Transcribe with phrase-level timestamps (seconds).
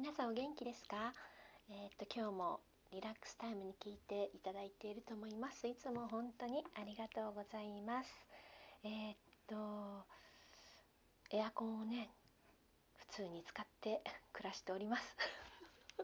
[0.00, 1.12] 皆さんお元気ですか？
[1.68, 5.68] えー、っと今日もリラックスタイムに聞いていただいていると思います。
[5.68, 8.08] いつも本当にありがとうございます。
[8.82, 9.16] えー、っ
[9.46, 12.08] とエアコンをね
[12.94, 14.00] 普通に使って
[14.32, 15.16] 暮らしております。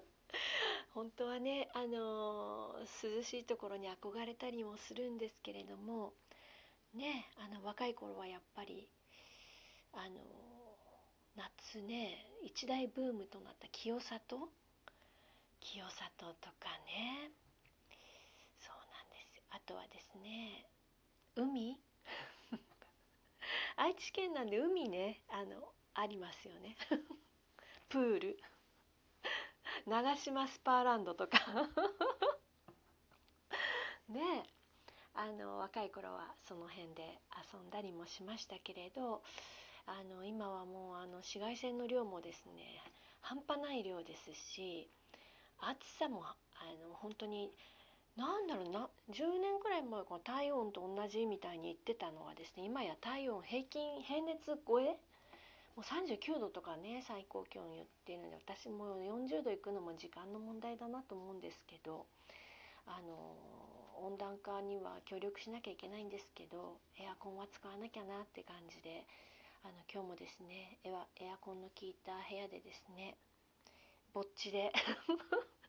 [0.93, 6.13] 本当はねあの涼しいところに憧れたりもするんですけれども
[6.93, 8.91] ねあの若い頃はやっぱり
[9.95, 10.21] あの
[11.37, 14.49] 夏ね一大ブームとなった清里？
[15.61, 17.31] 清里とかね。
[18.59, 20.67] そうなんですあとはですね
[21.37, 21.79] 海？
[23.77, 26.75] 愛知県なんで海ねあのありますよね。
[27.91, 28.41] プール。
[29.87, 31.39] 長島スパーランドとか。
[34.09, 34.45] ね
[35.15, 37.19] あの若い頃はその辺で
[37.53, 39.23] 遊んだりもしましたけれど
[39.87, 42.83] あの今はもうあの紫外線の量もですね
[43.21, 44.89] 半端ない量ですし
[45.59, 46.35] 暑さもあ
[46.83, 47.51] の本当に
[48.17, 54.97] 何だろうな10年くらい前から体温と同じみたいに言ってたのはですね今や体温平均平熱超え
[55.77, 62.07] もう39度とかね最高気温言っているので私も40度いくのも時間の問題だなと思うんですけど
[62.87, 63.15] あの
[64.01, 69.05] 温暖化には協力しなきゃいけないんですけどエアコンは使わなきゃなって感じで
[69.67, 73.17] あの今日もですねエアエアコンの効いた部屋でですね
[74.15, 74.71] ぼっちで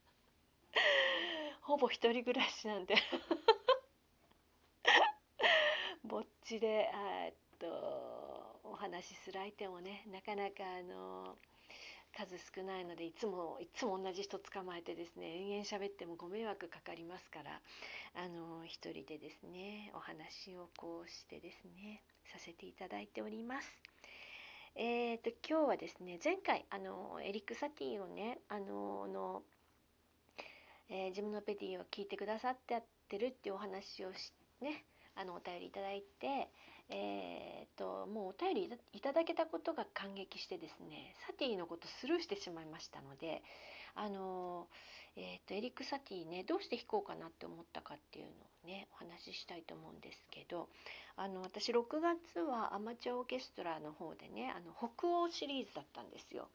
[1.66, 2.94] ほぼ一人暮らしなんで
[6.06, 11.36] ぼっちでえっとお話しする相手もねなかなかあの
[12.16, 17.60] 数少ないのでいつもいつも同じ人捕まえてですね延々喋ってもご迷惑かかりますから
[18.16, 23.68] あの一人でですねお話をこうしてですねさせていただいております。
[24.76, 29.44] えーと、今日はですね前回あのエリック・サティをねあのの、
[30.90, 34.84] えー、自分のペディを聞いてくださってやってるっていうお話をしね
[35.16, 36.50] あのお便りいただいて、
[36.90, 43.44] えーと、もうお便りいただけたことが感激してですねサティのことスルーしてしまいましたので
[43.96, 44.68] あの、
[45.18, 50.70] えーと、エリック・サティねどうして弾こうかなって思ったかっていうのをねお話ししたいと思うんですけど
[51.18, 56.48] あの私6月はアマチュアオーケストラの方でねあの北欧シリーズだったんですよ。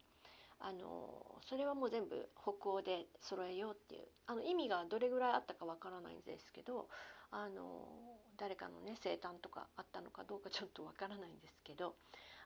[0.64, 6.86] あのそれはもう全部北欧で揃えようっていうあの意味がどれぐらいあったかわからないんですけど
[7.32, 7.88] あの
[8.36, 11.94] 誰かのね生誕とかあったのかどうかちょっとわからないんですけど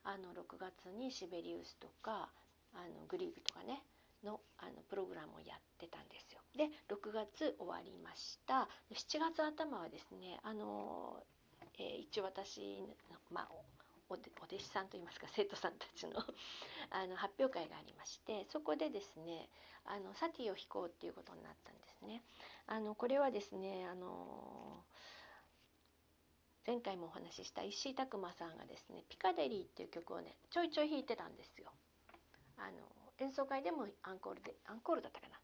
[0.04, 2.30] あの6月にシベリウスとか
[2.72, 3.82] あのグリーブとかね
[4.24, 6.40] のあのプログラムをやってたんですよ。
[6.56, 11.22] で6月終わりました7月頭はですねあの、
[11.78, 12.82] えー、一応私、
[13.30, 13.48] まあ、
[14.08, 16.22] お弟子さんといいますか生徒さんたちの
[16.90, 19.48] あの発表会がありましてそこでですね
[19.84, 22.22] あのサティを弾こうっていうことになったんですね。
[22.66, 24.84] あのこれはですねあの
[26.66, 31.72] 前回もお話しした石井拓磨さんがですね「ピカデリー」っていう曲をねちょいちょい弾いてたんですよ。
[32.56, 32.78] あの
[33.18, 35.40] 演奏会でもアンコールでアンコールだったかな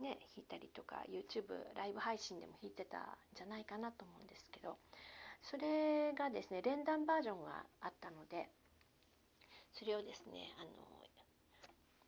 [0.00, 4.78] ね弾いたりとか YouTube ライブ配信でも弾いてたんじゃないかなと思うんですけど
[5.44, 8.48] それがですね連弾バージョンがあったので
[9.72, 10.70] それをですねあの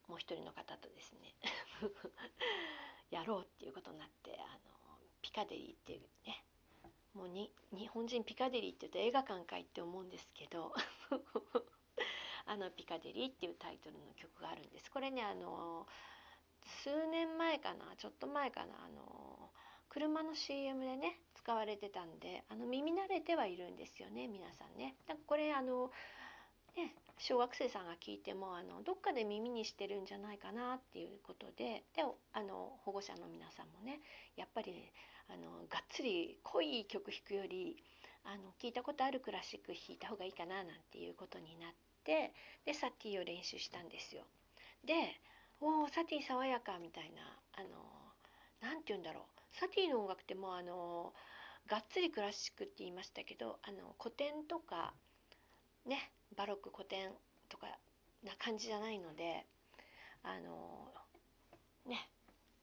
[0.09, 1.35] もう一人の方とですね
[3.11, 4.73] やろうっていうことになってあの
[5.21, 6.45] ピカデリーっていうね
[7.13, 10.73] もうに日本人ピカデリーって言うと映画館かいって思うんですけど
[12.47, 14.91] あのピカデリーっていうタイトルの曲があるんです。
[14.91, 15.87] これねあの
[16.85, 19.51] 数年前かなちょっと前かなあの
[19.89, 24.97] 車の CM でね使われてたんであの耳慣れてはいるんですよね皆さんね。
[25.07, 25.93] だからこれあの
[26.77, 32.03] ね、小学生さんが聞いてもあのどっかで耳にしてるんじゃないかなっていうことでで
[32.34, 34.01] あの保護者の皆さんもね
[34.37, 34.91] やっぱり
[35.31, 37.77] あのがっつり濃い曲弾くより
[38.25, 41.71] あの聞いたことあるクラシック弾いた方がいいかななんていうことになっ
[42.03, 42.34] て
[42.67, 44.25] でサティを練習したんですよ。
[44.84, 45.15] で
[45.63, 47.22] 「おおサティ爽やか」みたいな
[47.54, 47.87] あの
[48.60, 51.15] 何て言うんだろうサティの音楽ってもうあの
[51.66, 54.95] がっつりクラシックって言いましたけどあの古典とか
[55.86, 57.10] ねバロック古典
[57.48, 57.66] とか
[58.24, 59.47] な感じじゃないので
[60.22, 60.92] あの
[61.86, 62.09] ね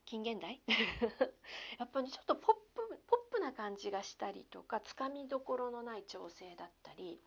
[0.06, 0.62] 近現代？
[1.80, 7.22] やっぱりちょっとポップポップな感じがしたりとかつかみどころのない調整だったり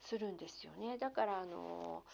[0.00, 0.96] するんですよね。
[0.96, 2.04] だからあの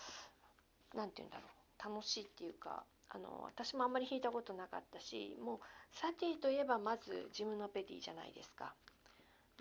[0.95, 1.55] 何て言うんだろう。
[1.79, 2.85] 楽しいっていうか
[3.15, 5.59] あの私もあんまり弾いたことなかったしもう
[5.93, 8.75] サティといえばまずジムノペディじゃないですか。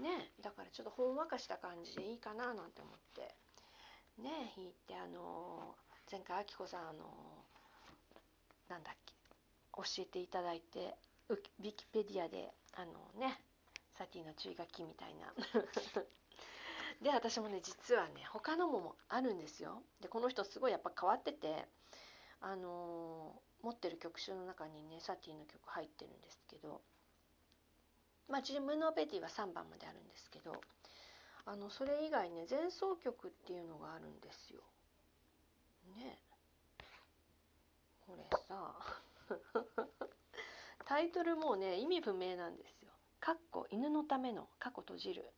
[0.01, 3.35] ねだからちょっとほんわかした感じでいいかななんて思って。
[4.17, 5.75] ね弾いてあの
[6.11, 6.99] 前回あきこさんあの
[8.69, 9.13] なんだっけ
[9.75, 10.95] 教えていただいて
[11.29, 13.39] ウィキペディアであのね
[13.97, 15.31] サティの注意書きみたいな。
[17.01, 19.83] で私もね実はね他のもあるんですよ。
[19.99, 21.67] でこの人すごいやっぱ変わってて
[22.43, 26.81] あの、持ってる曲集の中にねサティの曲入ってるんですけど
[28.29, 30.59] まあジムノペティは3番まであるんですけど
[31.45, 34.61] あのそれ以外ね前奏曲っていうのがあるんですよ。
[35.97, 36.17] ね
[38.05, 38.75] これさ
[40.85, 42.91] タイトルもうね意味不明なんですよ。
[43.19, 45.31] かっこ犬のための過去閉じる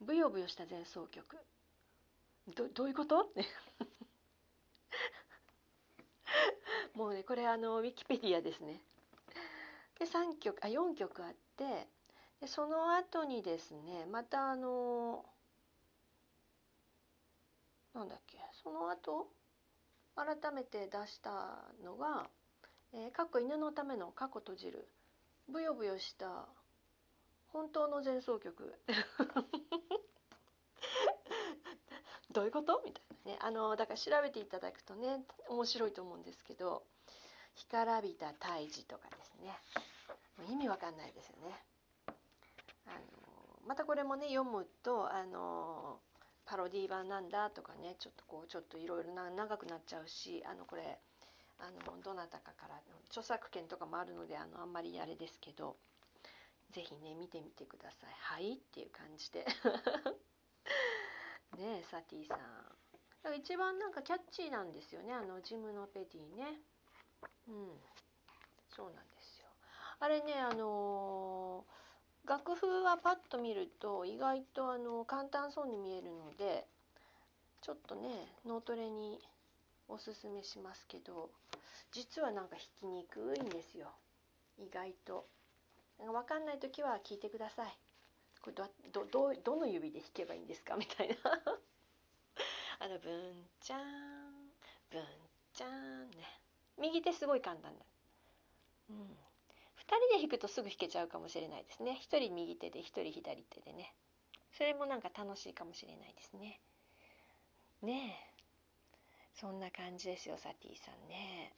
[0.00, 1.36] ブヨブヨした前奏曲
[2.54, 3.32] どどういうこと？
[6.94, 8.80] もうねこれあのウィキペディアですね。
[9.98, 11.88] で3曲あ4曲あって
[12.40, 15.24] でその後にですねまたあの
[17.94, 19.28] なんだっけその後
[20.16, 22.28] 改めて出したのが
[22.92, 24.88] 「えー、かっこ犬のための過去閉じる
[25.48, 26.48] ブヨブヨした
[27.48, 28.74] 本当の前奏曲」
[32.32, 32.82] どういうこと？
[32.84, 33.38] みたいなね。
[33.40, 36.82] あのだから調べていただくとね面白いと思うんですけど
[37.54, 39.56] 「干からびた胎児」とかですね。
[40.38, 41.64] もう意味わかんないですよね。
[42.86, 42.96] あの
[43.66, 46.00] またこれもね読むとあの
[46.44, 50.98] パロディ版なんだとかねちょっとこうちょっといろいろ長くなっちゃうしあのこれ
[51.58, 55.76] あのどなたかから著作権とかもあるのであのあんまりあれですけど
[56.70, 58.10] 是非ね見てみてください。
[58.18, 58.54] はい？
[58.54, 59.46] っていう感じで。
[61.56, 62.38] ねサティさん。
[63.38, 66.60] 一番なんかキャッチーなんですよねあのジムのペティね。
[67.48, 67.54] うん
[68.74, 69.46] そうなんですよ。
[70.00, 71.82] あれねあのー
[72.24, 76.66] 楽譜はパッと見ると意外とあの簡単そうに見えるので
[77.60, 78.08] ちょっとね
[78.46, 79.18] 脳トレに
[79.88, 81.30] おすすめしますけど
[81.90, 83.88] 実はなんか弾きにくいんですよ
[84.56, 85.26] 意外と
[85.98, 87.76] 分かんない時は聞いてください
[88.42, 90.74] これどどどどの指で弾けばいいんですか？
[90.76, 91.14] みたいな。
[92.80, 94.50] あのブンチャン
[94.90, 95.04] ブン
[95.54, 96.40] チャンね。
[96.78, 97.84] 右手すごい簡単だ。
[98.90, 98.96] うん。
[99.02, 101.92] 2人で弾くとすぐ弾けちゃうかもしれないですね。
[102.02, 103.94] 1人右手で1人左手でね。
[104.52, 106.60] それもなんか楽しいかもしれないですね。
[107.82, 108.32] ねえ。
[109.34, 111.54] そんな感じですよサティさんね。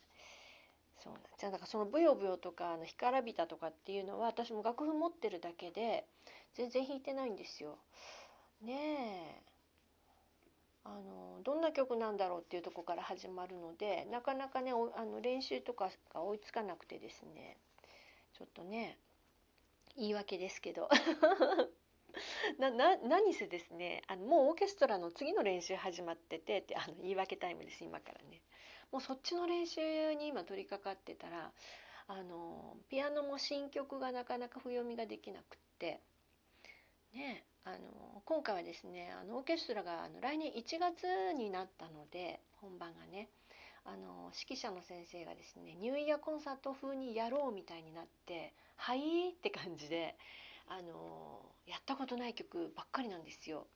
[1.04, 6.06] そうなんじゃだからそのブヨブヨとかあの干からびたとかっていうのは私も楽譜持ってるだけで
[6.54, 7.78] 全然弾いてないんですよ。
[8.62, 9.54] ねえ。
[10.84, 17.58] あのどんな曲なんだろうっていうとこから始まるのでなかなかねあの練習とかが追いつかなくてですね。
[18.38, 18.96] ちょっとね
[19.96, 20.88] 言い訳ですけど。
[22.58, 28.40] なな何せですねあのもうオーケストラの次の練習始まっててってあの言い訳タイムです今からね。
[28.94, 31.50] もうそっちの練習に今取り掛かってたら
[32.06, 36.00] あのピアノも新曲がなかなか譜読みができなくって
[37.12, 43.30] ねあの今回はですねあのオーケストラがあの来年1月になったので本番がね
[43.84, 50.14] あの指揮者の先生がですねニューイヤーコンサート風にやろうみたいになって「はい」って感じで
[50.68, 53.66] あのやったことない曲ばっかりなんですよ。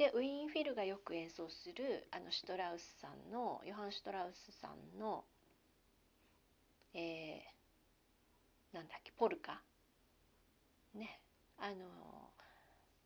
[0.00, 5.24] でウィーンフィルがよく演奏するあのシュトラウスさんのヨハン・シュトラウスさんの、
[6.94, 9.60] えー、なんだっけポルカ？
[10.94, 11.20] ね。
[11.58, 11.84] あの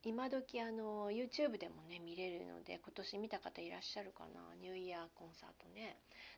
[0.05, 4.55] 今時あの YouTube でもね見れるので今年見た方いらっしゃるかな？
[4.63, 5.97] ニューイヤーコンサートね。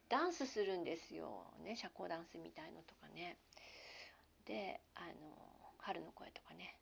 [0.09, 1.53] ダンスするんですよ。
[1.63, 3.37] ね社交ダンスみたいのとかね。
[4.47, 5.37] であの
[5.77, 6.79] 春の声とかね。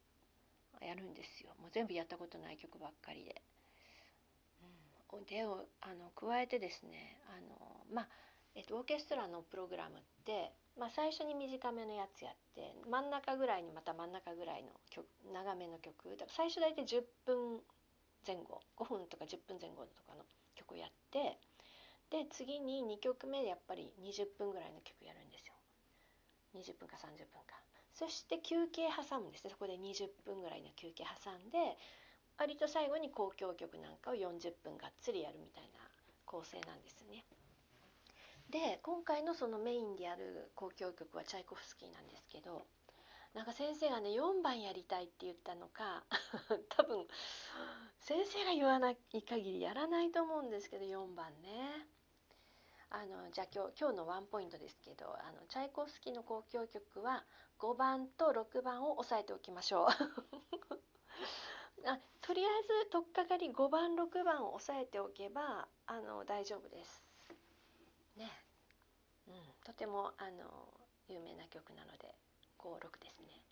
[0.81, 1.51] やるんですよ。
[1.61, 3.43] もう全部やったことない曲ばっかりで。
[5.19, 8.09] うん、であの加えてですねあのまあ
[8.55, 17.59] えっと、オーケストラのプログラムって、まあ、最初に短めのやつやって真ん中ぐらいにまた真ん中ぐらいの曲長めの曲だから最初大体10分
[18.25, 20.23] 前後5分とか10分前後とかの
[20.55, 21.37] 曲をやって
[22.11, 25.55] で次に2曲目でやっぱり20分ぐらいの曲やるんですよ。
[26.55, 27.59] 20分か30分か。
[27.93, 29.51] そして休憩挟むんですね。
[29.51, 31.77] そこで20分ぐらいの休憩挟んで
[32.39, 35.81] 割と最後に交響曲なんかを40分がっつりやるみたいな
[36.25, 37.25] 構成なんですね。
[38.51, 42.67] で今回のそのメインでやる交響曲はチャイコフスキーなんですけど
[43.35, 46.05] なんか先生がね4番やりたいって言ったのか
[46.77, 47.07] 多分
[48.01, 51.89] 先生が言わない限りやらないと思うんですけど4番ね。
[52.91, 57.25] あのじゃあ今日今日のワンポイントですけどあのチャイコフスキーの交響曲は
[57.59, 59.89] 5番と6番を押さえておきましょう
[61.91, 67.05] あとりあえず取っかかり5番6番を押さえておけばあの大丈夫です。
[68.17, 68.33] ね、
[69.29, 70.49] うん、とてもあの
[71.07, 72.17] 有名な曲なので
[72.57, 73.45] 56ですね。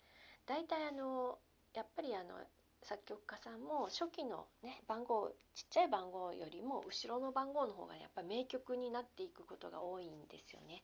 [0.47, 1.37] 大体あの
[1.75, 2.33] やっぱりあの
[2.81, 10.81] 作曲家さんも初期のね番号ちっちゃい番号よりも後ろの番号の方が、やっぱ名曲になっていくことが多いんですよね。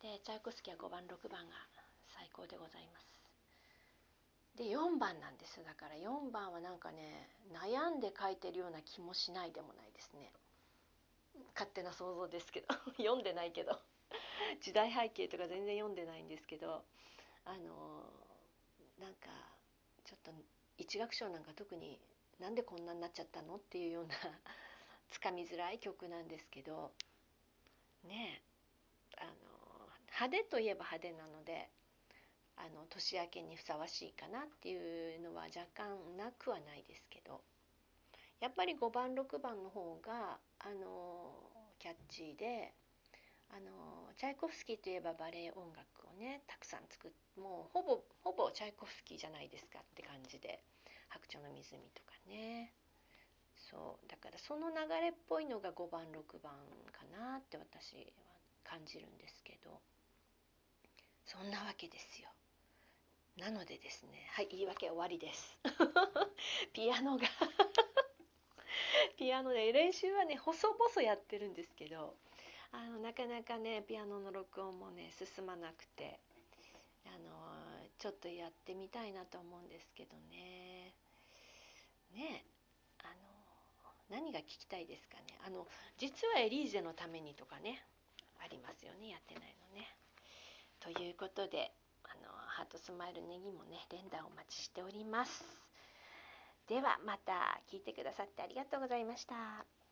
[0.00, 1.52] でチャイコスキは5番6番が
[2.16, 3.13] 最高でございます。
[4.56, 5.62] で4番なんです。
[5.64, 10.30] だから4番はなんかね悩んで書いてるような気もしないでもないですね。
[11.54, 12.74] 勝手な想像ですけど。
[12.98, 13.80] 読んでないけど。
[14.60, 16.84] 時代背景とか全然読んでないんですけど。
[17.46, 18.04] あの
[18.98, 19.28] なんか
[20.04, 20.32] ちょっと
[20.78, 22.00] 一楽章なんか特に
[22.38, 24.14] なんでこんなになっちゃったのっていうような
[25.10, 26.92] つかみづらい曲なんですけど。
[28.04, 28.42] ね
[29.16, 29.32] あの
[30.20, 31.68] 派手といえば派手なので
[32.56, 37.40] あの年明けにふさわしいかなっていうのは若干なくはないですけど
[38.40, 41.32] やっぱり5番6番の方があの
[41.78, 42.72] キャッチーで
[43.50, 50.62] あのチャイコフスキーといえばバレエ音楽をねたくさん作ってもうほぼほぼチャイコフスキーじゃないですかって感じで
[51.10, 52.72] 「白鳥の湖」とかね
[53.70, 56.52] そうだからその流れっぽいのが5番6番
[56.92, 59.80] かなって私は感じるんですけど
[61.26, 62.28] そんなわけですよ。
[63.38, 65.58] なのでですねはい言い訳終わりです。
[66.72, 67.26] ピアノが。
[69.18, 72.16] ピアノで練習はね細々やってるんですけど
[72.72, 76.20] あのなかなかねピアノの録音もね進まなくて
[77.06, 80.94] あのちょっとやってみたいなと思うんですけどね。
[82.12, 82.44] ね
[82.98, 83.14] あの
[84.08, 85.38] 何が聞きたいですかね。
[85.44, 87.84] あの実はエリーゼのためにとかね
[88.38, 89.96] ありますよねやってないのね。
[90.80, 91.72] ということで
[92.56, 95.44] ハートスマイルネギもね連打お待ちしております。
[96.68, 99.83] ではまた聞いてくださってありがとうございました。